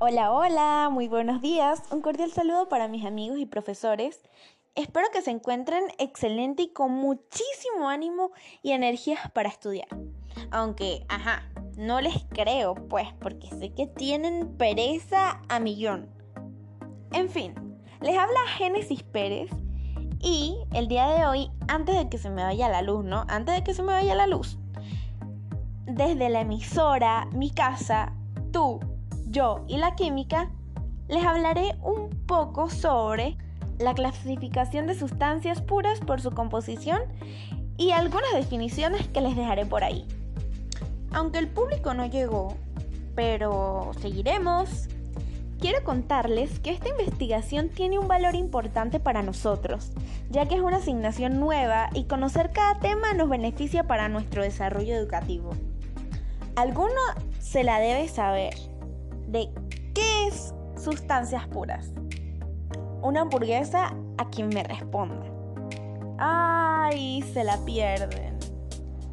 [0.00, 1.82] Hola, hola, muy buenos días.
[1.90, 4.20] Un cordial saludo para mis amigos y profesores.
[4.76, 8.30] Espero que se encuentren excelente y con muchísimo ánimo
[8.62, 9.88] y energías para estudiar.
[10.52, 16.08] Aunque, ajá, no les creo, pues, porque sé que tienen pereza a millón.
[17.10, 17.52] En fin,
[18.00, 19.50] les habla Génesis Pérez
[20.20, 23.24] y el día de hoy, antes de que se me vaya la luz, ¿no?
[23.26, 24.60] Antes de que se me vaya la luz,
[25.86, 28.12] desde la emisora, mi casa,
[28.52, 28.78] tú,
[29.30, 30.50] yo y la química,
[31.08, 33.36] les hablaré un poco sobre
[33.78, 37.00] la clasificación de sustancias puras por su composición
[37.76, 40.06] y algunas definiciones que les dejaré por ahí.
[41.12, 42.56] Aunque el público no llegó,
[43.14, 44.88] pero seguiremos,
[45.58, 49.92] quiero contarles que esta investigación tiene un valor importante para nosotros,
[50.30, 54.94] ya que es una asignación nueva y conocer cada tema nos beneficia para nuestro desarrollo
[54.94, 55.50] educativo.
[56.56, 57.00] Alguno
[57.38, 58.54] se la debe saber,
[59.28, 59.50] de
[59.94, 61.90] qué es sustancias puras.
[63.02, 65.26] Una hamburguesa a quien me responda.
[66.18, 68.38] Ay, se la pierden.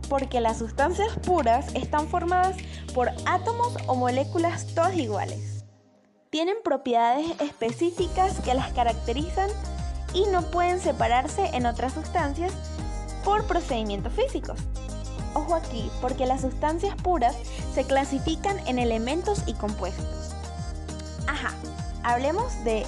[0.09, 2.57] Porque las sustancias puras están formadas
[2.93, 5.65] por átomos o moléculas todas iguales.
[6.29, 9.49] Tienen propiedades específicas que las caracterizan
[10.13, 12.53] y no pueden separarse en otras sustancias
[13.23, 14.59] por procedimientos físicos.
[15.35, 17.35] Ojo aquí, porque las sustancias puras
[17.73, 20.33] se clasifican en elementos y compuestos.
[21.27, 21.53] Ajá,
[22.03, 22.85] hablemos de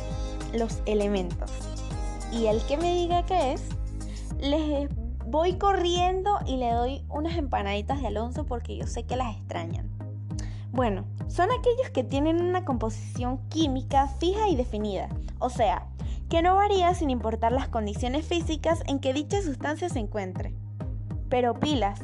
[0.53, 1.51] los elementos.
[2.31, 3.63] Y el que me diga qué es,
[4.39, 4.89] les
[5.25, 9.89] voy corriendo y le doy unas empanaditas de Alonso porque yo sé que las extrañan.
[10.71, 15.09] Bueno, son aquellos que tienen una composición química fija y definida,
[15.39, 15.87] o sea,
[16.29, 20.53] que no varía sin importar las condiciones físicas en que dicha sustancia se encuentre.
[21.29, 21.99] Pero pilas,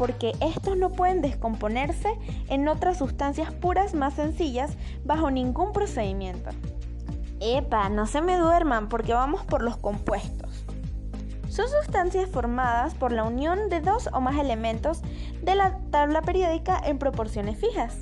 [0.00, 2.08] porque estos no pueden descomponerse
[2.48, 4.70] en otras sustancias puras más sencillas
[5.04, 6.48] bajo ningún procedimiento.
[7.38, 10.64] Epa, no se me duerman porque vamos por los compuestos.
[11.50, 15.02] Son sustancias formadas por la unión de dos o más elementos
[15.42, 17.98] de la tabla periódica en proporciones fijas.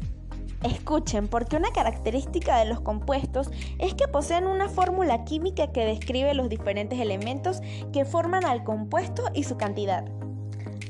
[0.62, 3.50] Escuchen, porque una característica de los compuestos
[3.80, 7.60] es que poseen una fórmula química que describe los diferentes elementos
[7.92, 10.04] que forman al compuesto y su cantidad.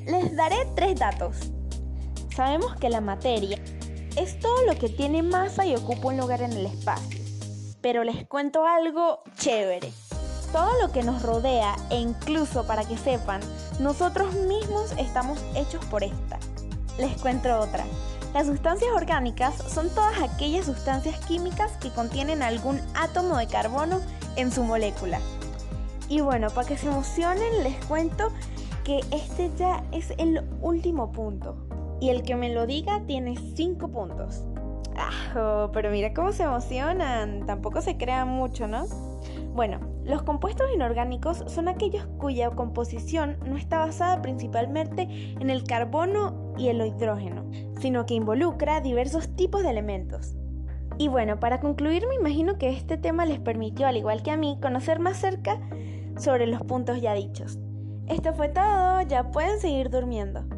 [0.09, 1.37] Les daré tres datos.
[2.35, 3.59] Sabemos que la materia
[4.17, 7.21] es todo lo que tiene masa y ocupa un lugar en el espacio.
[7.83, 9.93] Pero les cuento algo chévere.
[10.51, 13.43] Todo lo que nos rodea e incluso para que sepan,
[13.81, 16.39] nosotros mismos estamos hechos por esta.
[16.99, 17.85] Les cuento otra.
[18.33, 24.01] Las sustancias orgánicas son todas aquellas sustancias químicas que contienen algún átomo de carbono
[24.37, 25.21] en su molécula.
[26.09, 28.33] Y bueno, para que se emocionen, les cuento
[28.89, 31.57] que este ya es el último punto.
[32.01, 34.47] Y el que me lo diga tiene 5 puntos.
[34.97, 37.45] Ah, pero mira cómo se emocionan.
[37.45, 38.87] Tampoco se crean mucho, ¿no?
[39.55, 45.03] Bueno, los compuestos inorgánicos son aquellos cuya composición no está basada principalmente
[45.39, 47.45] en el carbono y el hidrógeno,
[47.81, 50.35] sino que involucra diversos tipos de elementos.
[50.97, 54.39] Y bueno, para concluir me imagino que este tema les permitió, al igual que a
[54.39, 55.61] mí, conocer más cerca
[56.17, 57.59] sobre los puntos ya dichos.
[58.09, 60.58] Esto fue todo, ya pueden seguir durmiendo.